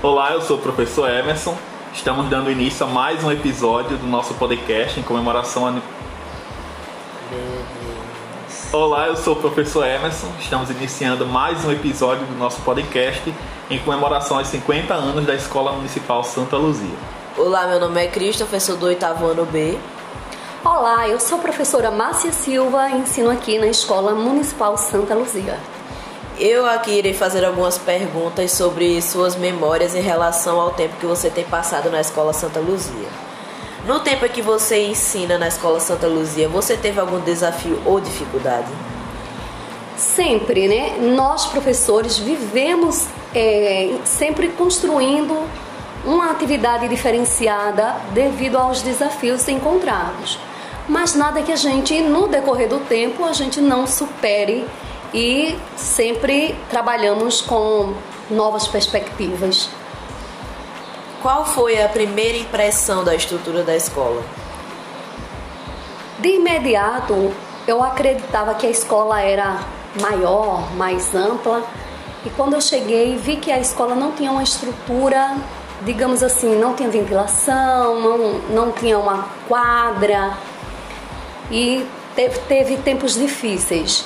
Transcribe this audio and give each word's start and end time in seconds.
Olá, 0.00 0.32
eu 0.32 0.40
sou 0.40 0.58
o 0.58 0.60
professor 0.60 1.10
Emerson. 1.10 1.56
Estamos 1.92 2.30
dando 2.30 2.48
início 2.48 2.86
a 2.86 2.88
mais 2.88 3.24
um 3.24 3.32
episódio 3.32 3.96
do 3.96 4.06
nosso 4.06 4.32
podcast 4.34 5.00
em 5.00 5.02
comemoração 5.02 5.66
a. 5.66 5.74
Olá, 8.72 9.08
eu 9.08 9.16
sou 9.16 9.32
o 9.32 9.40
professor 9.40 9.84
Emerson. 9.84 10.28
Estamos 10.38 10.70
iniciando 10.70 11.26
mais 11.26 11.64
um 11.64 11.72
episódio 11.72 12.24
do 12.26 12.38
nosso 12.38 12.62
podcast 12.62 13.34
em 13.68 13.80
comemoração 13.80 14.38
aos 14.38 14.46
50 14.46 14.94
anos 14.94 15.26
da 15.26 15.34
Escola 15.34 15.72
Municipal 15.72 16.22
Santa 16.22 16.56
Luzia. 16.56 16.96
Olá, 17.36 17.66
meu 17.66 17.80
nome 17.80 18.00
é 18.00 18.06
Christopher, 18.06 18.60
sou 18.60 18.76
do 18.76 18.86
oitavo 18.86 19.26
ano 19.26 19.44
B. 19.46 19.76
Olá, 20.64 21.08
eu 21.08 21.18
sou 21.18 21.38
a 21.38 21.42
professora 21.42 21.90
Márcia 21.90 22.30
Silva 22.30 22.88
e 22.90 22.98
ensino 22.98 23.30
aqui 23.30 23.58
na 23.58 23.66
Escola 23.66 24.14
Municipal 24.14 24.76
Santa 24.76 25.16
Luzia. 25.16 25.58
Eu 26.40 26.66
aqui 26.66 26.92
irei 26.92 27.12
fazer 27.12 27.44
algumas 27.44 27.78
perguntas 27.78 28.52
sobre 28.52 29.02
suas 29.02 29.34
memórias 29.34 29.96
em 29.96 30.00
relação 30.00 30.60
ao 30.60 30.70
tempo 30.70 30.94
que 31.00 31.06
você 31.06 31.28
tem 31.28 31.42
passado 31.44 31.90
na 31.90 32.00
Escola 32.00 32.32
Santa 32.32 32.60
Luzia. 32.60 33.08
No 33.84 33.98
tempo 33.98 34.28
que 34.28 34.40
você 34.40 34.86
ensina 34.86 35.36
na 35.36 35.48
Escola 35.48 35.80
Santa 35.80 36.06
Luzia, 36.06 36.48
você 36.48 36.76
teve 36.76 37.00
algum 37.00 37.18
desafio 37.18 37.82
ou 37.84 37.98
dificuldade? 37.98 38.68
Sempre, 39.96 40.68
né? 40.68 40.96
Nós 41.00 41.46
professores 41.46 42.18
vivemos 42.18 43.06
é, 43.34 43.96
sempre 44.04 44.50
construindo 44.50 45.44
uma 46.04 46.30
atividade 46.30 46.86
diferenciada 46.86 47.96
devido 48.12 48.58
aos 48.58 48.80
desafios 48.80 49.48
encontrados. 49.48 50.38
Mas 50.88 51.16
nada 51.16 51.42
que 51.42 51.50
a 51.50 51.56
gente, 51.56 52.00
no 52.00 52.28
decorrer 52.28 52.68
do 52.68 52.78
tempo, 52.78 53.24
a 53.24 53.32
gente 53.32 53.60
não 53.60 53.88
supere 53.88 54.64
e 55.12 55.58
sempre 55.76 56.54
trabalhamos 56.68 57.40
com 57.40 57.94
novas 58.30 58.66
perspectivas. 58.68 59.70
Qual 61.22 61.44
foi 61.44 61.82
a 61.82 61.88
primeira 61.88 62.38
impressão 62.38 63.02
da 63.02 63.14
estrutura 63.14 63.62
da 63.62 63.74
escola? 63.74 64.22
De 66.18 66.28
imediato, 66.28 67.32
eu 67.66 67.82
acreditava 67.82 68.54
que 68.54 68.66
a 68.66 68.70
escola 68.70 69.20
era 69.20 69.60
maior, 70.00 70.72
mais 70.74 71.14
ampla, 71.14 71.62
e 72.24 72.30
quando 72.30 72.54
eu 72.54 72.60
cheguei, 72.60 73.16
vi 73.16 73.36
que 73.36 73.50
a 73.50 73.58
escola 73.58 73.94
não 73.94 74.12
tinha 74.12 74.30
uma 74.30 74.42
estrutura, 74.42 75.36
digamos 75.84 76.22
assim, 76.22 76.56
não 76.56 76.74
tinha 76.74 76.88
ventilação, 76.88 78.00
não, 78.00 78.18
não 78.50 78.72
tinha 78.72 78.98
uma 78.98 79.28
quadra, 79.46 80.36
e 81.50 81.86
teve, 82.14 82.38
teve 82.40 82.76
tempos 82.78 83.14
difíceis. 83.14 84.04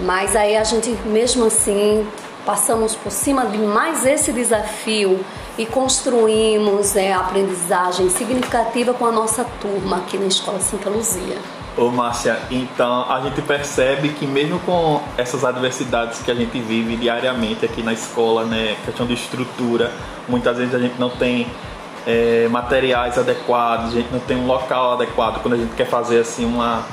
Mas 0.00 0.36
aí 0.36 0.56
a 0.56 0.64
gente, 0.64 0.90
mesmo 1.06 1.46
assim, 1.46 2.06
passamos 2.46 2.94
por 2.94 3.10
cima 3.10 3.46
de 3.46 3.58
mais 3.58 4.06
esse 4.06 4.32
desafio 4.32 5.24
e 5.58 5.66
construímos 5.66 6.96
é, 6.96 7.12
aprendizagem 7.12 8.08
significativa 8.08 8.94
com 8.94 9.04
a 9.04 9.12
nossa 9.12 9.44
turma 9.60 9.98
aqui 9.98 10.16
na 10.16 10.26
Escola 10.26 10.60
Santa 10.60 10.88
Luzia. 10.88 11.36
Ô 11.76 11.90
Márcia, 11.90 12.40
então 12.50 13.04
a 13.08 13.20
gente 13.20 13.42
percebe 13.42 14.08
que 14.10 14.26
mesmo 14.26 14.58
com 14.60 15.00
essas 15.16 15.44
adversidades 15.44 16.20
que 16.20 16.30
a 16.30 16.34
gente 16.34 16.58
vive 16.58 16.96
diariamente 16.96 17.64
aqui 17.64 17.82
na 17.82 17.92
escola, 17.92 18.44
né, 18.44 18.76
questão 18.84 19.06
de 19.06 19.14
estrutura, 19.14 19.92
muitas 20.28 20.56
vezes 20.56 20.74
a 20.74 20.78
gente 20.78 20.98
não 20.98 21.10
tem 21.10 21.46
é, 22.06 22.48
materiais 22.48 23.18
adequados, 23.18 23.92
a 23.92 23.96
gente 23.96 24.12
não 24.12 24.20
tem 24.20 24.36
um 24.36 24.46
local 24.46 24.94
adequado 24.94 25.40
quando 25.42 25.54
a 25.54 25.56
gente 25.56 25.74
quer 25.74 25.86
fazer 25.86 26.20
assim 26.20 26.44
uma 26.44 26.84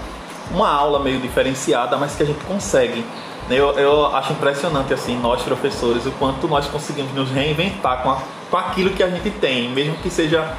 uma 0.51 0.69
aula 0.69 0.99
meio 0.99 1.19
diferenciada, 1.19 1.97
mas 1.97 2.15
que 2.15 2.23
a 2.23 2.25
gente 2.25 2.43
consegue. 2.45 3.05
Eu, 3.49 3.77
eu 3.77 4.07
acho 4.15 4.33
impressionante, 4.33 4.93
assim, 4.93 5.19
nós 5.19 5.41
professores, 5.43 6.05
o 6.05 6.11
quanto 6.13 6.47
nós 6.47 6.65
conseguimos 6.67 7.13
nos 7.13 7.29
reinventar 7.29 8.01
com, 8.01 8.11
a, 8.11 8.17
com 8.49 8.57
aquilo 8.57 8.89
que 8.91 9.03
a 9.03 9.07
gente 9.07 9.29
tem, 9.29 9.69
mesmo 9.69 9.95
que 9.97 10.09
seja 10.09 10.55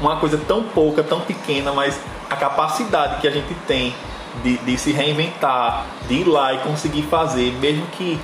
uma 0.00 0.16
coisa 0.16 0.38
tão 0.38 0.62
pouca, 0.62 1.02
tão 1.02 1.20
pequena, 1.20 1.72
mas 1.72 2.00
a 2.30 2.36
capacidade 2.36 3.20
que 3.20 3.28
a 3.28 3.30
gente 3.30 3.54
tem 3.66 3.94
de, 4.42 4.56
de 4.58 4.78
se 4.78 4.92
reinventar, 4.92 5.84
de 6.08 6.14
ir 6.14 6.24
lá 6.24 6.54
e 6.54 6.58
conseguir 6.58 7.02
fazer, 7.02 7.52
mesmo 7.60 7.86
que 7.88 8.18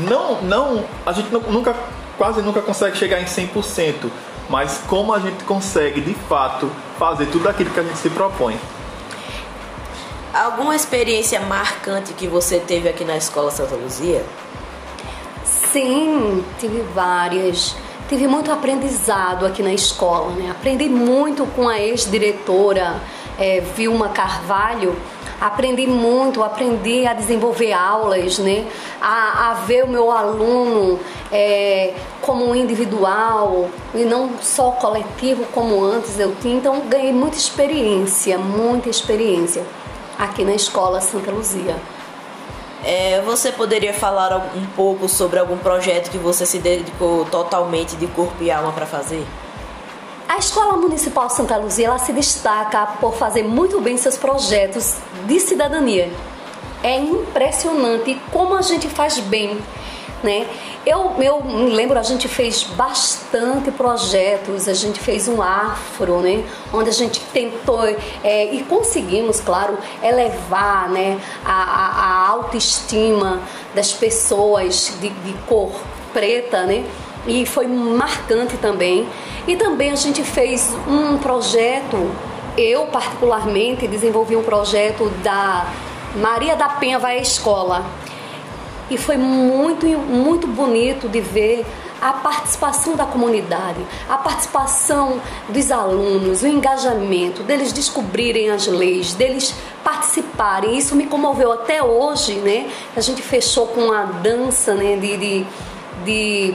não, 0.00 0.40
não 0.42 0.84
a 1.04 1.12
gente 1.12 1.28
nunca, 1.30 1.74
quase 2.16 2.40
nunca 2.42 2.62
consegue 2.62 2.96
chegar 2.96 3.20
em 3.20 3.24
100%, 3.24 4.10
mas 4.48 4.80
como 4.86 5.12
a 5.12 5.18
gente 5.18 5.44
consegue 5.44 6.00
de 6.00 6.14
fato 6.14 6.70
fazer 6.98 7.26
tudo 7.26 7.48
aquilo 7.48 7.70
que 7.70 7.80
a 7.80 7.82
gente 7.82 7.98
se 7.98 8.10
propõe. 8.10 8.58
Alguma 10.36 10.76
experiência 10.76 11.40
marcante 11.40 12.12
que 12.12 12.26
você 12.26 12.60
teve 12.60 12.90
aqui 12.90 13.06
na 13.06 13.16
Escola 13.16 13.50
Santa 13.50 13.74
Luzia? 13.74 14.22
Sim, 15.42 16.44
tive 16.60 16.82
várias. 16.94 17.74
Tive 18.06 18.28
muito 18.28 18.52
aprendizado 18.52 19.46
aqui 19.46 19.62
na 19.62 19.72
escola, 19.72 20.32
né? 20.32 20.50
Aprendi 20.50 20.90
muito 20.90 21.46
com 21.56 21.66
a 21.66 21.80
ex-diretora 21.80 23.00
é, 23.38 23.60
Vilma 23.74 24.10
Carvalho. 24.10 24.94
Aprendi 25.40 25.86
muito, 25.86 26.42
aprendi 26.42 27.06
a 27.06 27.14
desenvolver 27.14 27.72
aulas, 27.72 28.38
né? 28.38 28.66
A, 29.00 29.52
a 29.52 29.54
ver 29.54 29.84
o 29.84 29.88
meu 29.88 30.12
aluno 30.12 31.00
é, 31.32 31.94
como 32.20 32.54
individual 32.54 33.70
e 33.94 34.04
não 34.04 34.32
só 34.42 34.72
coletivo 34.72 35.46
como 35.54 35.82
antes 35.82 36.18
eu 36.18 36.36
tinha. 36.42 36.56
Então 36.56 36.80
ganhei 36.80 37.14
muita 37.14 37.38
experiência, 37.38 38.36
muita 38.36 38.90
experiência 38.90 39.64
aqui 40.18 40.44
na 40.44 40.54
Escola 40.54 41.00
Santa 41.00 41.30
Luzia. 41.30 41.76
É, 42.84 43.20
você 43.22 43.50
poderia 43.50 43.92
falar 43.92 44.36
um 44.54 44.66
pouco 44.76 45.08
sobre 45.08 45.38
algum 45.38 45.58
projeto 45.58 46.10
que 46.10 46.18
você 46.18 46.46
se 46.46 46.58
dedicou 46.58 47.24
totalmente 47.24 47.96
de 47.96 48.06
corpo 48.06 48.42
e 48.42 48.50
alma 48.50 48.72
para 48.72 48.86
fazer? 48.86 49.26
A 50.28 50.38
Escola 50.38 50.76
Municipal 50.76 51.30
Santa 51.30 51.56
Luzia 51.56 51.86
ela 51.86 51.98
se 51.98 52.12
destaca 52.12 52.86
por 53.00 53.14
fazer 53.14 53.42
muito 53.42 53.80
bem 53.80 53.96
seus 53.96 54.16
projetos 54.16 54.96
de 55.26 55.40
cidadania. 55.40 56.12
É 56.82 56.98
impressionante 56.98 58.20
como 58.30 58.54
a 58.54 58.62
gente 58.62 58.88
faz 58.88 59.18
bem 59.18 59.58
né? 60.22 60.46
Eu, 60.84 61.14
eu 61.20 61.42
me 61.42 61.70
lembro, 61.70 61.98
a 61.98 62.02
gente 62.02 62.28
fez 62.28 62.62
bastante 62.62 63.70
projetos, 63.70 64.68
a 64.68 64.74
gente 64.74 65.00
fez 65.00 65.28
um 65.28 65.42
afro, 65.42 66.20
né? 66.20 66.44
Onde 66.72 66.90
a 66.90 66.92
gente 66.92 67.20
tentou 67.32 67.84
é, 68.22 68.54
e 68.54 68.62
conseguimos, 68.64 69.40
claro, 69.40 69.78
elevar 70.02 70.88
né? 70.88 71.20
a, 71.44 71.52
a, 71.52 72.24
a 72.24 72.28
autoestima 72.28 73.40
das 73.74 73.92
pessoas 73.92 74.92
de, 75.00 75.08
de 75.08 75.32
cor 75.46 75.72
preta, 76.12 76.64
né? 76.64 76.84
E 77.26 77.44
foi 77.44 77.66
marcante 77.66 78.56
também. 78.56 79.06
E 79.46 79.56
também 79.56 79.90
a 79.90 79.96
gente 79.96 80.22
fez 80.22 80.72
um 80.88 81.18
projeto, 81.18 82.10
eu 82.56 82.86
particularmente 82.86 83.86
desenvolvi 83.86 84.36
um 84.36 84.42
projeto 84.42 85.10
da 85.22 85.66
Maria 86.16 86.56
da 86.56 86.68
Penha 86.68 86.98
vai 86.98 87.18
à 87.18 87.20
escola 87.20 87.84
e 88.90 88.96
foi 88.96 89.16
muito, 89.16 89.86
muito 89.86 90.46
bonito 90.46 91.08
de 91.08 91.20
ver 91.20 91.66
a 92.00 92.12
participação 92.12 92.94
da 92.94 93.06
comunidade, 93.06 93.80
a 94.08 94.18
participação 94.18 95.20
dos 95.48 95.72
alunos, 95.72 96.42
o 96.42 96.46
engajamento, 96.46 97.42
deles 97.42 97.72
descobrirem 97.72 98.50
as 98.50 98.66
leis, 98.66 99.14
deles 99.14 99.54
participarem. 99.82 100.76
Isso 100.76 100.94
me 100.94 101.06
comoveu 101.06 101.52
até 101.52 101.82
hoje, 101.82 102.34
né? 102.34 102.70
A 102.94 103.00
gente 103.00 103.22
fechou 103.22 103.68
com 103.68 103.92
a 103.92 104.04
dança 104.04 104.74
né, 104.74 104.96
de, 104.96 105.16
de, 105.16 105.46
de, 106.04 106.54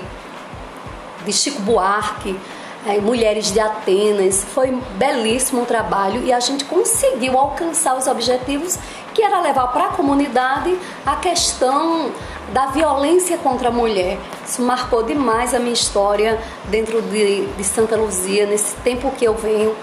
de 1.25 1.33
Chico 1.33 1.61
Buarque 1.63 2.37
é, 2.85 2.99
Mulheres 2.99 3.51
de 3.51 3.59
Atenas. 3.59 4.43
Foi 4.53 4.71
belíssimo 4.95 5.63
o 5.63 5.65
trabalho 5.65 6.23
e 6.23 6.31
a 6.31 6.39
gente 6.39 6.65
conseguiu 6.65 7.37
alcançar 7.37 7.97
os 7.97 8.07
objetivos 8.07 8.77
que 9.13 9.21
era 9.21 9.41
levar 9.41 9.67
para 9.67 9.85
a 9.85 9.89
comunidade 9.89 10.77
a 11.05 11.15
questão 11.17 12.11
da 12.53 12.67
violência 12.67 13.37
contra 13.37 13.69
a 13.69 13.71
mulher. 13.71 14.17
Isso 14.45 14.61
marcou 14.61 15.03
demais 15.03 15.53
a 15.53 15.59
minha 15.59 15.73
história 15.73 16.39
dentro 16.65 17.01
de, 17.01 17.45
de 17.45 17.63
Santa 17.63 17.95
Luzia, 17.95 18.45
nesse 18.45 18.75
tempo 18.77 19.11
que 19.11 19.25
eu 19.25 19.35
venho 19.35 19.75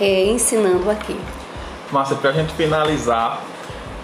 é, 0.00 0.26
ensinando 0.26 0.90
aqui. 0.90 1.18
Márcia, 1.90 2.16
para 2.16 2.30
a 2.30 2.32
gente 2.32 2.52
finalizar, 2.54 3.40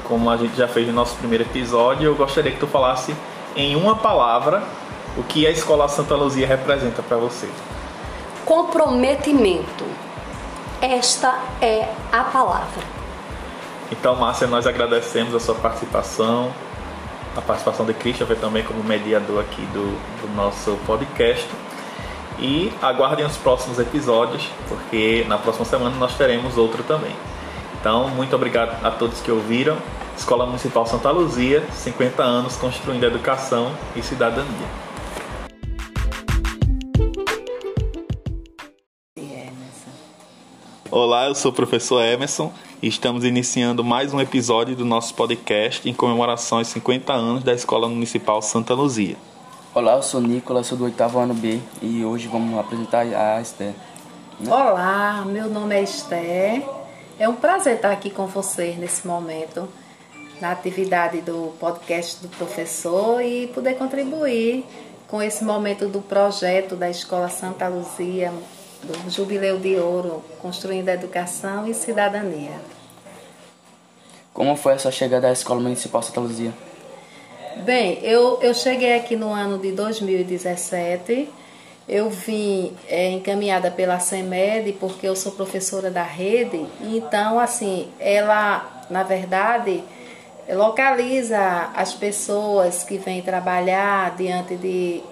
como 0.05 0.31
a 0.31 0.37
gente 0.37 0.57
já 0.57 0.69
fez 0.69 0.87
no 0.87 0.93
nosso 0.93 1.17
primeiro 1.17 1.45
episódio, 1.45 2.07
eu 2.07 2.15
gostaria 2.15 2.53
que 2.53 2.59
tu 2.59 2.67
falasse 2.67 3.15
em 3.57 3.75
uma 3.77 3.97
palavra 3.97 4.63
o 5.17 5.23
que 5.23 5.47
a 5.47 5.51
Escola 5.51 5.89
Santa 5.89 6.15
Luzia 6.15 6.47
representa 6.47 7.03
para 7.03 7.17
você 7.17 7.49
comprometimento. 8.45 9.85
Esta 10.81 11.39
é 11.61 11.89
a 12.11 12.25
palavra. 12.25 12.83
Então, 13.91 14.17
Márcia, 14.17 14.47
nós 14.47 14.67
agradecemos 14.67 15.35
a 15.35 15.41
sua 15.41 15.55
participação, 15.55 16.53
a 17.37 17.41
participação 17.41 17.87
de 17.87 17.95
Christopher 17.95 18.37
também 18.37 18.63
como 18.63 18.83
mediador 18.83 19.41
aqui 19.41 19.63
do, 19.67 19.85
do 20.21 20.35
nosso 20.35 20.79
podcast. 20.87 21.49
E 22.39 22.73
aguardem 22.83 23.25
os 23.25 23.37
próximos 23.37 23.79
episódios, 23.79 24.49
porque 24.69 25.25
na 25.29 25.39
próxima 25.39 25.65
semana 25.65 25.95
nós 25.97 26.17
teremos 26.17 26.57
outro 26.57 26.83
também. 26.83 27.15
Então, 27.79 28.09
muito 28.09 28.35
obrigado 28.35 28.85
a 28.85 28.91
todos 28.91 29.21
que 29.21 29.31
ouviram. 29.31 29.77
Escola 30.17 30.47
Municipal 30.47 30.87
Santa 30.87 31.11
Luzia, 31.11 31.65
50 31.73 32.23
anos 32.23 32.57
construindo 32.57 33.05
educação 33.05 33.73
e 33.97 34.03
cidadania. 34.03 34.92
Olá, 40.95 41.27
eu 41.27 41.35
sou 41.35 41.51
o 41.51 41.55
professor 41.55 42.03
Emerson 42.03 42.53
e 42.83 42.87
estamos 42.87 43.25
iniciando 43.25 43.83
mais 43.83 44.13
um 44.13 44.21
episódio 44.21 44.77
do 44.77 44.85
nosso 44.85 45.15
podcast 45.15 45.89
em 45.89 45.95
comemoração 45.95 46.59
aos 46.59 46.69
50 46.69 47.15
anos 47.15 47.43
da 47.43 47.55
Escola 47.55 47.89
Municipal 47.89 48.43
Santa 48.43 48.75
Luzia. 48.75 49.17
Olá, 49.75 49.95
eu 49.95 50.03
sou 50.03 50.21
Nicolas, 50.21 50.67
sou 50.67 50.77
do 50.77 50.85
oitavo 50.85 51.19
ano 51.19 51.33
B 51.33 51.61
e 51.81 52.05
hoje 52.05 52.29
vamos 52.29 52.59
apresentar 52.59 53.07
a 53.07 53.41
Esther. 53.41 53.73
Olá, 54.47 55.25
meu 55.27 55.49
nome 55.49 55.77
é 55.77 55.83
Esther. 55.83 56.63
É 57.19 57.27
um 57.27 57.37
prazer 57.37 57.77
estar 57.77 57.91
aqui 57.91 58.11
com 58.11 58.27
vocês 58.27 58.77
nesse 58.77 59.07
momento, 59.07 59.67
na 60.43 60.53
atividade 60.53 61.23
do 61.23 61.55
podcast 61.59 62.21
do 62.21 62.29
professor 62.29 63.23
e 63.23 63.47
poder 63.47 63.79
contribuir 63.79 64.67
com 65.09 65.23
esse 65.23 65.43
momento 65.43 65.89
do 65.89 66.03
projeto 66.03 66.77
da 66.77 66.91
Escola 66.91 67.31
Santa 67.31 67.67
Luzia 67.67 68.31
do 68.83 69.11
Jubileu 69.11 69.59
de 69.59 69.77
Ouro, 69.77 70.25
construindo 70.41 70.89
educação 70.89 71.67
e 71.67 71.75
cidadania. 71.75 72.61
Como 74.33 74.57
foi 74.57 74.75
a 74.75 74.79
sua 74.79 74.91
chegada 74.91 75.29
à 75.29 75.33
Escola 75.33 75.61
Municipal 75.61 76.03
Santa 76.03 76.21
Luzia? 76.21 76.53
Bem, 77.65 77.99
eu, 78.03 78.41
eu 78.41 78.55
cheguei 78.55 78.97
aqui 78.97 79.15
no 79.15 79.31
ano 79.31 79.59
de 79.59 79.73
2017. 79.73 81.29
Eu 81.89 82.09
vim 82.09 82.73
é, 82.89 83.11
encaminhada 83.11 83.71
pela 83.71 83.99
CEMED 83.99 84.73
porque 84.75 85.07
eu 85.07 85.15
sou 85.15 85.33
professora 85.33 85.91
da 85.91 86.03
rede. 86.03 86.65
Então, 86.81 87.39
assim, 87.39 87.89
ela, 88.01 88.85
na 88.89 89.03
verdade, 89.03 89.85
localiza 90.49 91.71
as 91.75 91.93
pessoas 91.93 92.83
que 92.83 92.99
vêm 92.99 93.21
trabalhar 93.21 94.17
diante 94.17 94.57
de, 94.57 95.03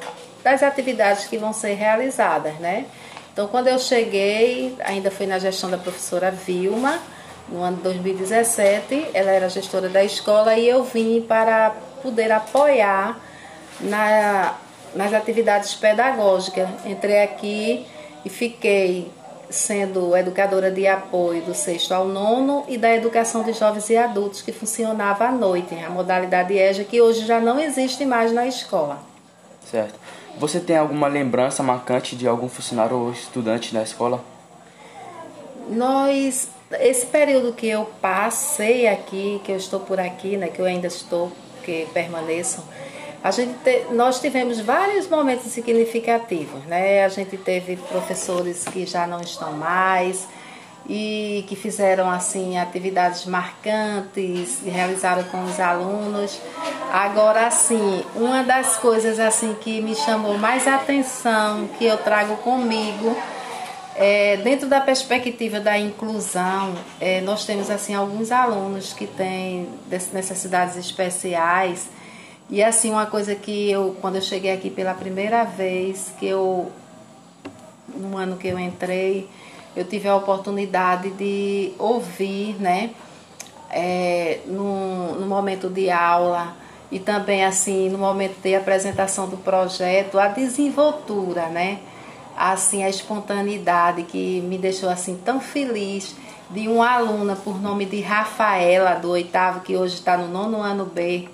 das 0.42 0.62
atividades 0.62 1.26
que 1.26 1.36
vão 1.36 1.52
ser 1.52 1.74
realizadas, 1.74 2.54
né? 2.54 2.86
Então, 3.32 3.48
quando 3.48 3.68
eu 3.68 3.78
cheguei, 3.78 4.76
ainda 4.84 5.10
foi 5.10 5.26
na 5.26 5.38
gestão 5.38 5.70
da 5.70 5.78
professora 5.78 6.30
Vilma, 6.30 7.00
no 7.48 7.62
ano 7.62 7.78
de 7.78 7.82
2017, 7.82 9.08
ela 9.12 9.30
era 9.30 9.48
gestora 9.48 9.88
da 9.88 10.04
escola 10.04 10.54
e 10.54 10.68
eu 10.68 10.84
vim 10.84 11.20
para 11.20 11.74
poder 12.02 12.30
apoiar 12.30 13.18
na, 13.80 14.54
nas 14.94 15.12
atividades 15.12 15.74
pedagógicas. 15.74 16.68
Entrei 16.84 17.22
aqui 17.22 17.86
e 18.24 18.28
fiquei 18.28 19.10
sendo 19.50 20.16
educadora 20.16 20.70
de 20.70 20.86
apoio 20.86 21.42
do 21.42 21.54
sexto 21.54 21.92
ao 21.92 22.06
nono 22.06 22.64
e 22.68 22.78
da 22.78 22.94
educação 22.94 23.42
de 23.42 23.52
jovens 23.52 23.90
e 23.90 23.96
adultos, 23.96 24.42
que 24.42 24.52
funcionava 24.52 25.24
à 25.24 25.32
noite, 25.32 25.74
a 25.74 25.90
modalidade 25.90 26.56
EJA, 26.56 26.84
que 26.84 27.00
hoje 27.00 27.26
já 27.26 27.40
não 27.40 27.58
existe 27.58 28.06
mais 28.06 28.32
na 28.32 28.46
escola. 28.46 29.00
Certo. 29.68 29.98
Você 30.40 30.58
tem 30.58 30.78
alguma 30.78 31.06
lembrança 31.06 31.62
marcante 31.62 32.16
de 32.16 32.26
algum 32.26 32.48
funcionário 32.48 32.96
ou 32.96 33.12
estudante 33.12 33.74
da 33.74 33.82
escola? 33.82 34.24
Nós, 35.68 36.48
esse 36.80 37.04
período 37.04 37.52
que 37.52 37.68
eu 37.68 37.84
passei 38.00 38.88
aqui, 38.88 39.38
que 39.44 39.52
eu 39.52 39.56
estou 39.58 39.80
por 39.80 40.00
aqui, 40.00 40.38
né, 40.38 40.48
que 40.48 40.58
eu 40.58 40.64
ainda 40.64 40.86
estou, 40.86 41.30
que 41.62 41.86
permaneço, 41.92 42.64
a 43.22 43.30
gente 43.30 43.52
te, 43.62 43.84
nós 43.92 44.18
tivemos 44.18 44.58
vários 44.60 45.06
momentos 45.06 45.44
significativos, 45.52 46.64
né? 46.64 47.04
A 47.04 47.08
gente 47.10 47.36
teve 47.36 47.76
professores 47.76 48.64
que 48.64 48.86
já 48.86 49.06
não 49.06 49.20
estão 49.20 49.52
mais, 49.52 50.26
e 50.92 51.44
que 51.46 51.54
fizeram 51.54 52.10
assim 52.10 52.58
atividades 52.58 53.24
marcantes 53.24 54.60
realizaram 54.66 55.22
com 55.22 55.44
os 55.44 55.60
alunos. 55.60 56.36
Agora 56.92 57.46
assim, 57.46 58.04
uma 58.16 58.42
das 58.42 58.76
coisas 58.76 59.20
assim 59.20 59.54
que 59.60 59.80
me 59.80 59.94
chamou 59.94 60.36
mais 60.36 60.66
atenção, 60.66 61.68
que 61.78 61.84
eu 61.84 61.96
trago 61.98 62.38
comigo, 62.38 63.16
é, 63.94 64.38
dentro 64.38 64.68
da 64.68 64.80
perspectiva 64.80 65.60
da 65.60 65.78
inclusão, 65.78 66.74
é, 67.00 67.20
nós 67.20 67.44
temos 67.44 67.70
assim 67.70 67.94
alguns 67.94 68.32
alunos 68.32 68.92
que 68.92 69.06
têm 69.06 69.68
necessidades 70.12 70.76
especiais. 70.76 71.88
E 72.48 72.64
assim, 72.64 72.90
uma 72.90 73.06
coisa 73.06 73.36
que 73.36 73.70
eu, 73.70 73.96
quando 74.00 74.16
eu 74.16 74.22
cheguei 74.22 74.52
aqui 74.52 74.68
pela 74.68 74.92
primeira 74.92 75.44
vez, 75.44 76.12
que 76.18 76.26
eu, 76.26 76.72
no 77.94 78.16
ano 78.16 78.36
que 78.36 78.48
eu 78.48 78.58
entrei, 78.58 79.28
eu 79.74 79.84
tive 79.84 80.08
a 80.08 80.16
oportunidade 80.16 81.10
de 81.10 81.72
ouvir, 81.78 82.56
né, 82.60 82.90
é, 83.70 84.40
no, 84.46 85.14
no 85.14 85.26
momento 85.26 85.68
de 85.68 85.90
aula 85.90 86.56
e 86.90 86.98
também 86.98 87.44
assim 87.44 87.88
no 87.88 87.98
momento 87.98 88.40
de 88.42 88.54
apresentação 88.54 89.28
do 89.28 89.36
projeto, 89.36 90.18
a 90.18 90.26
desenvoltura, 90.26 91.46
né, 91.46 91.78
assim 92.36 92.82
a 92.82 92.88
espontaneidade 92.88 94.02
que 94.02 94.40
me 94.40 94.58
deixou 94.58 94.88
assim 94.88 95.16
tão 95.24 95.40
feliz 95.40 96.16
de 96.50 96.66
uma 96.66 96.90
aluna 96.90 97.36
por 97.36 97.60
nome 97.62 97.86
de 97.86 98.00
Rafaela 98.00 98.94
do 98.96 99.10
oitavo 99.10 99.60
que 99.60 99.76
hoje 99.76 99.94
está 99.94 100.16
no 100.16 100.26
nono 100.26 100.60
ano 100.60 100.84
B. 100.84 101.28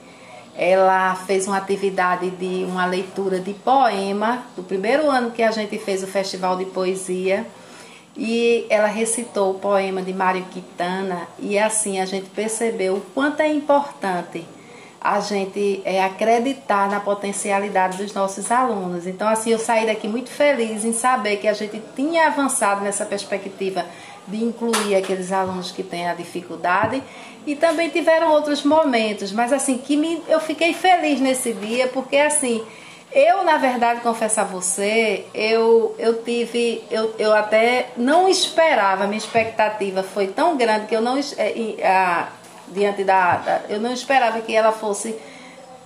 Ela 0.54 1.14
fez 1.14 1.46
uma 1.46 1.56
atividade 1.56 2.30
de 2.30 2.64
uma 2.64 2.84
leitura 2.86 3.40
de 3.40 3.54
poema 3.54 4.42
do 4.54 4.62
primeiro 4.62 5.10
ano 5.10 5.30
que 5.30 5.42
a 5.42 5.50
gente 5.50 5.78
fez 5.78 6.02
o 6.02 6.06
festival 6.06 6.56
de 6.56 6.66
poesia 6.66 7.46
e 8.16 8.66
ela 8.70 8.86
recitou 8.86 9.50
o 9.50 9.58
poema 9.58 10.00
de 10.00 10.12
Mário 10.12 10.44
Quintana 10.50 11.28
e 11.38 11.58
assim 11.58 12.00
a 12.00 12.06
gente 12.06 12.30
percebeu 12.30 12.94
o 12.94 13.00
quanto 13.14 13.40
é 13.40 13.48
importante 13.48 14.44
a 15.00 15.20
gente 15.20 15.82
é, 15.84 16.02
acreditar 16.02 16.90
na 16.90 16.98
potencialidade 16.98 17.96
dos 17.98 18.12
nossos 18.12 18.50
alunos. 18.50 19.06
Então, 19.06 19.28
assim, 19.28 19.50
eu 19.50 19.58
saí 19.58 19.86
daqui 19.86 20.08
muito 20.08 20.30
feliz 20.30 20.84
em 20.84 20.92
saber 20.92 21.36
que 21.36 21.46
a 21.46 21.52
gente 21.52 21.80
tinha 21.94 22.26
avançado 22.26 22.80
nessa 22.82 23.06
perspectiva 23.06 23.86
de 24.26 24.42
incluir 24.42 24.96
aqueles 24.96 25.30
alunos 25.30 25.70
que 25.70 25.84
têm 25.84 26.08
a 26.08 26.14
dificuldade 26.14 27.00
e 27.46 27.54
também 27.54 27.88
tiveram 27.88 28.32
outros 28.32 28.64
momentos, 28.64 29.30
mas 29.30 29.52
assim, 29.52 29.78
que 29.78 29.96
me, 29.96 30.20
eu 30.26 30.40
fiquei 30.40 30.74
feliz 30.74 31.20
nesse 31.20 31.52
dia 31.52 31.86
porque 31.86 32.16
assim 32.16 32.64
eu, 33.16 33.42
na 33.44 33.56
verdade, 33.56 34.02
confesso 34.02 34.42
a 34.42 34.44
você, 34.44 35.24
eu, 35.32 35.96
eu 35.98 36.22
tive, 36.22 36.84
eu, 36.90 37.14
eu 37.18 37.32
até 37.32 37.86
não 37.96 38.28
esperava, 38.28 39.06
minha 39.06 39.16
expectativa 39.16 40.02
foi 40.02 40.26
tão 40.26 40.54
grande 40.54 40.84
que 40.84 40.94
eu 40.94 41.00
não, 41.00 41.18
é, 41.38 42.26
diante 42.68 43.04
da, 43.04 43.36
da, 43.36 43.60
eu 43.70 43.80
não 43.80 43.90
esperava 43.90 44.42
que 44.42 44.54
ela 44.54 44.70
fosse 44.70 45.18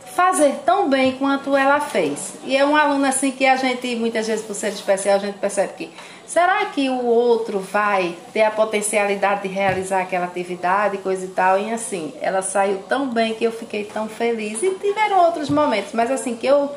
fazer 0.06 0.56
tão 0.66 0.90
bem 0.90 1.12
quanto 1.12 1.56
ela 1.56 1.78
fez. 1.78 2.34
E 2.42 2.56
é 2.56 2.66
um 2.66 2.74
aluno 2.74 3.06
assim 3.06 3.30
que 3.30 3.46
a 3.46 3.54
gente, 3.54 3.94
muitas 3.94 4.26
vezes 4.26 4.44
por 4.44 4.54
ser 4.54 4.70
especial, 4.70 5.14
a 5.14 5.20
gente 5.20 5.38
percebe 5.38 5.72
que 5.74 5.90
será 6.26 6.64
que 6.64 6.90
o 6.90 7.06
outro 7.06 7.60
vai 7.60 8.16
ter 8.32 8.42
a 8.42 8.50
potencialidade 8.50 9.42
de 9.42 9.48
realizar 9.54 10.02
aquela 10.02 10.24
atividade, 10.24 10.98
coisa 10.98 11.26
e 11.26 11.28
tal, 11.28 11.60
e 11.60 11.72
assim, 11.72 12.12
ela 12.20 12.42
saiu 12.42 12.78
tão 12.88 13.08
bem 13.08 13.34
que 13.34 13.44
eu 13.44 13.52
fiquei 13.52 13.84
tão 13.84 14.08
feliz. 14.08 14.60
E 14.64 14.70
tiveram 14.70 15.26
outros 15.26 15.48
momentos, 15.48 15.92
mas 15.92 16.10
assim, 16.10 16.34
que 16.34 16.48
eu 16.48 16.68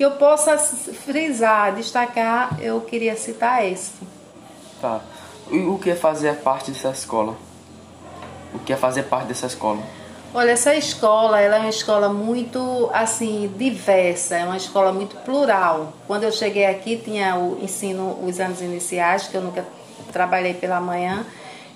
que 0.00 0.04
eu 0.06 0.12
possa 0.12 0.56
frisar, 0.56 1.74
destacar, 1.74 2.56
eu 2.58 2.80
queria 2.80 3.14
citar 3.16 3.70
esse. 3.70 3.92
Tá. 4.80 5.02
E 5.50 5.58
o 5.58 5.76
que 5.76 5.90
é 5.90 5.94
fazer 5.94 6.36
parte 6.36 6.70
dessa 6.70 6.88
escola? 6.88 7.36
O 8.54 8.58
que 8.60 8.72
é 8.72 8.76
fazer 8.76 9.02
parte 9.02 9.26
dessa 9.26 9.46
escola? 9.46 9.82
Olha, 10.32 10.52
essa 10.52 10.74
escola, 10.74 11.38
ela 11.38 11.56
é 11.56 11.58
uma 11.58 11.68
escola 11.68 12.08
muito, 12.08 12.88
assim, 12.94 13.52
diversa, 13.58 14.36
é 14.36 14.44
uma 14.46 14.56
escola 14.56 14.90
muito 14.90 15.16
plural. 15.16 15.92
Quando 16.06 16.24
eu 16.24 16.32
cheguei 16.32 16.64
aqui, 16.64 16.96
tinha 16.96 17.36
o 17.36 17.62
ensino, 17.62 18.24
os 18.24 18.40
anos 18.40 18.62
iniciais, 18.62 19.26
que 19.26 19.34
eu 19.34 19.42
nunca 19.42 19.66
trabalhei 20.10 20.54
pela 20.54 20.80
manhã, 20.80 21.26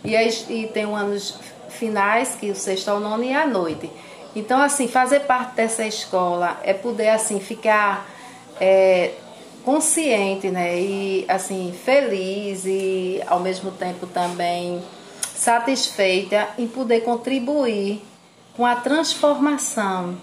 e, 0.02 0.16
e 0.16 0.66
tem 0.68 0.86
os 0.86 0.98
anos 0.98 1.38
finais, 1.68 2.34
que 2.40 2.50
o 2.50 2.56
sexto 2.56 2.88
ao 2.88 3.00
nono 3.00 3.22
e 3.22 3.34
à 3.34 3.46
noite. 3.46 3.90
Então, 4.34 4.62
assim, 4.62 4.88
fazer 4.88 5.20
parte 5.20 5.56
dessa 5.56 5.84
escola 5.84 6.58
é 6.62 6.72
poder, 6.72 7.10
assim, 7.10 7.38
ficar 7.38 8.13
é, 8.60 9.12
consciente, 9.64 10.50
né? 10.50 10.78
E 10.78 11.24
assim, 11.28 11.74
feliz 11.84 12.64
e 12.66 13.22
ao 13.26 13.40
mesmo 13.40 13.70
tempo 13.70 14.06
também 14.06 14.82
satisfeita 15.34 16.48
em 16.58 16.66
poder 16.66 17.00
contribuir 17.00 18.02
com 18.56 18.64
a 18.64 18.76
transformação 18.76 20.16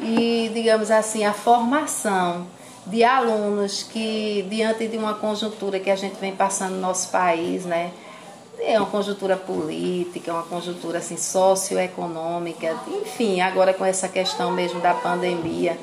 e, 0.00 0.50
digamos 0.52 0.90
assim, 0.90 1.24
a 1.24 1.32
formação 1.32 2.46
de 2.86 3.04
alunos 3.04 3.84
que, 3.84 4.44
diante 4.50 4.88
de 4.88 4.98
uma 4.98 5.14
conjuntura 5.14 5.78
que 5.78 5.90
a 5.90 5.96
gente 5.96 6.16
vem 6.16 6.34
passando 6.34 6.72
no 6.72 6.80
nosso 6.80 7.08
país, 7.10 7.64
né? 7.64 7.92
É 8.58 8.78
uma 8.78 8.88
conjuntura 8.88 9.36
política, 9.36 10.32
uma 10.32 10.42
conjuntura 10.42 10.98
assim, 10.98 11.16
socioeconômica, 11.16 12.76
enfim, 13.02 13.40
agora 13.40 13.72
com 13.72 13.84
essa 13.84 14.08
questão 14.08 14.52
mesmo 14.52 14.80
da 14.80 14.94
pandemia 14.94 15.78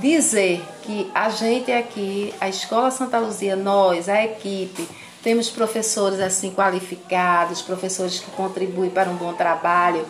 dizer 0.00 0.64
que 0.82 1.10
a 1.14 1.28
gente 1.28 1.72
aqui, 1.72 2.32
a 2.40 2.48
Escola 2.48 2.90
Santa 2.90 3.18
Luzia, 3.18 3.56
nós, 3.56 4.08
a 4.08 4.24
equipe, 4.24 4.88
temos 5.22 5.50
professores 5.50 6.20
assim 6.20 6.50
qualificados, 6.50 7.62
professores 7.62 8.20
que 8.20 8.30
contribuem 8.32 8.90
para 8.90 9.10
um 9.10 9.16
bom 9.16 9.32
trabalho. 9.32 10.06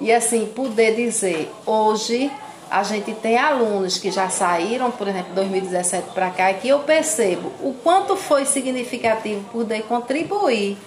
E 0.00 0.12
assim 0.12 0.46
poder 0.46 0.94
dizer 0.96 1.52
hoje 1.66 2.30
a 2.70 2.84
gente 2.84 3.12
tem 3.14 3.36
alunos 3.36 3.98
que 3.98 4.12
já 4.12 4.30
saíram, 4.30 4.92
por 4.92 5.08
exemplo, 5.08 5.34
2017 5.34 6.10
para 6.14 6.30
cá, 6.30 6.54
que 6.54 6.68
eu 6.68 6.78
percebo 6.78 7.50
o 7.60 7.74
quanto 7.82 8.16
foi 8.16 8.46
significativo 8.46 9.42
poder 9.50 9.82
contribuir 9.82 10.78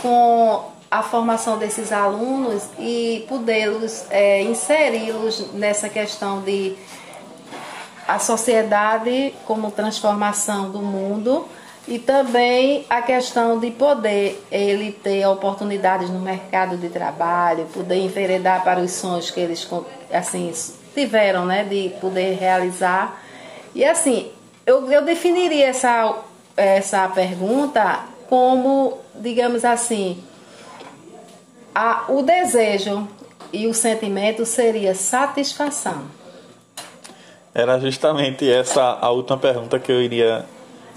com 0.00 0.64
a 0.90 1.02
formação 1.02 1.58
desses 1.58 1.92
alunos 1.92 2.64
e 2.78 3.26
podê-los 3.28 4.06
é, 4.10 4.42
inseri-los 4.42 5.52
nessa 5.52 5.90
questão 5.90 6.40
de 6.40 6.74
a 8.10 8.18
sociedade 8.18 9.32
como 9.46 9.70
transformação 9.70 10.68
do 10.68 10.80
mundo 10.80 11.46
e 11.86 11.96
também 11.96 12.84
a 12.90 13.00
questão 13.00 13.60
de 13.60 13.70
poder 13.70 14.44
ele 14.50 14.90
ter 14.90 15.24
oportunidades 15.26 16.10
no 16.10 16.18
mercado 16.18 16.76
de 16.76 16.88
trabalho, 16.88 17.66
poder 17.66 17.96
enveredar 17.96 18.64
para 18.64 18.80
os 18.80 18.90
sonhos 18.90 19.30
que 19.30 19.38
eles 19.38 19.68
assim 20.12 20.52
tiveram, 20.92 21.46
né, 21.46 21.62
de 21.62 21.90
poder 22.00 22.36
realizar. 22.36 23.22
E 23.76 23.84
assim, 23.84 24.32
eu, 24.66 24.90
eu 24.90 25.02
definiria 25.02 25.68
essa, 25.68 26.12
essa 26.56 27.08
pergunta 27.08 28.00
como, 28.28 28.98
digamos 29.14 29.64
assim, 29.64 30.20
a, 31.72 32.06
o 32.08 32.22
desejo 32.22 33.06
e 33.52 33.68
o 33.68 33.74
sentimento 33.74 34.44
seria 34.44 34.96
satisfação. 34.96 36.19
Era 37.54 37.78
justamente 37.78 38.48
essa 38.48 38.98
a 39.00 39.10
última 39.10 39.36
pergunta 39.36 39.78
que 39.78 39.90
eu 39.90 40.00
iria 40.00 40.44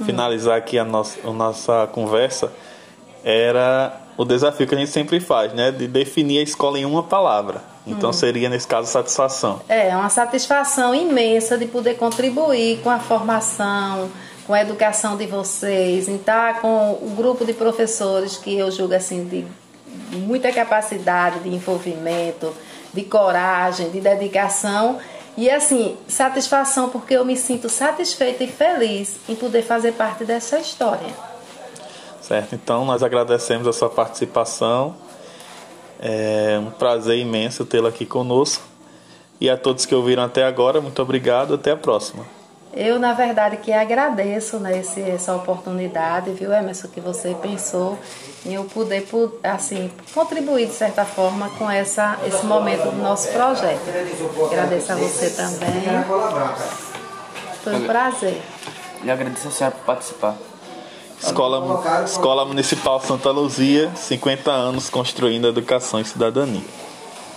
finalizar 0.05 0.57
aqui 0.57 0.77
a 0.77 0.83
nossa, 0.83 1.19
a 1.27 1.31
nossa 1.31 1.89
conversa. 1.91 2.51
Era 3.23 4.01
o 4.17 4.23
desafio 4.25 4.67
que 4.67 4.75
a 4.75 4.77
gente 4.77 4.91
sempre 4.91 5.19
faz, 5.19 5.53
né? 5.53 5.71
De 5.71 5.87
definir 5.87 6.39
a 6.39 6.43
escola 6.43 6.77
em 6.77 6.85
uma 6.85 7.03
palavra. 7.03 7.61
Então 7.85 8.11
hum. 8.11 8.13
seria, 8.13 8.49
nesse 8.49 8.67
caso, 8.67 8.87
satisfação. 8.87 9.61
É, 9.67 9.95
uma 9.95 10.09
satisfação 10.09 10.93
imensa 10.93 11.57
de 11.57 11.65
poder 11.65 11.95
contribuir 11.95 12.79
com 12.81 12.89
a 12.89 12.99
formação, 12.99 14.09
com 14.45 14.53
a 14.53 14.61
educação 14.61 15.17
de 15.17 15.25
vocês, 15.25 16.07
em 16.07 16.15
estar 16.15 16.61
com 16.61 16.91
o 17.01 17.13
grupo 17.15 17.45
de 17.45 17.53
professores 17.53 18.37
que 18.37 18.57
eu 18.57 18.69
julgo 18.71 18.93
assim 18.93 19.25
de 19.25 19.45
muita 20.17 20.51
capacidade 20.51 21.39
de 21.39 21.49
envolvimento, 21.49 22.53
de 22.93 23.03
coragem, 23.03 23.89
de 23.89 23.99
dedicação 23.99 24.99
e 25.35 25.49
assim, 25.49 25.97
satisfação 26.07 26.89
porque 26.89 27.15
eu 27.15 27.25
me 27.25 27.35
sinto 27.35 27.69
satisfeita 27.69 28.43
e 28.43 28.47
feliz 28.47 29.17
em 29.27 29.35
poder 29.35 29.63
fazer 29.63 29.93
parte 29.93 30.23
dessa 30.23 30.59
história. 30.59 31.07
Certo, 32.21 32.55
então 32.55 32.85
nós 32.85 33.03
agradecemos 33.03 33.67
a 33.67 33.73
sua 33.73 33.89
participação. 33.89 34.95
É 35.99 36.59
um 36.59 36.71
prazer 36.71 37.17
imenso 37.17 37.65
tê-la 37.65 37.89
aqui 37.89 38.05
conosco. 38.05 38.63
E 39.41 39.49
a 39.49 39.57
todos 39.57 39.85
que 39.85 39.95
ouviram 39.95 40.23
até 40.23 40.43
agora, 40.43 40.79
muito 40.79 41.01
obrigado. 41.01 41.55
Até 41.55 41.71
a 41.71 41.77
próxima. 41.77 42.25
Eu, 42.75 42.97
na 42.97 43.13
verdade, 43.13 43.57
que 43.57 43.71
agradeço 43.71 44.57
né, 44.57 44.79
esse, 44.79 44.99
essa 45.01 45.35
oportunidade, 45.35 46.31
viu, 46.31 46.51
Emerson, 46.51 46.87
que 46.87 46.99
você 46.99 47.35
pensou 47.39 47.99
em 48.43 48.55
eu 48.55 48.63
poder, 48.65 49.07
assim, 49.43 49.91
contribuir, 50.11 50.65
de 50.65 50.73
certa 50.73 51.05
forma, 51.05 51.49
com 51.51 51.69
essa, 51.69 52.17
esse 52.25 52.43
momento 52.45 52.89
do 52.89 52.97
nosso 52.97 53.27
projeto. 53.29 53.79
Agradeço 54.51 54.91
a 54.91 54.95
você 54.95 55.29
também. 55.29 55.83
Foi 57.63 57.75
um 57.75 57.85
prazer. 57.85 58.41
E 59.03 59.11
agradeço 59.11 59.47
a 59.47 59.51
senhora 59.51 59.75
por 59.75 59.85
participar. 59.85 60.35
Escola, 61.21 62.03
Escola 62.03 62.43
Municipal 62.43 62.99
Santa 62.99 63.29
Luzia, 63.29 63.91
50 63.95 64.51
anos 64.51 64.89
construindo 64.89 65.47
educação 65.47 65.99
e 65.99 66.05
cidadania. 66.05 66.61